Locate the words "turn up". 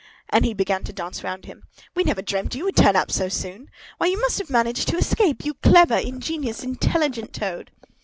2.75-3.11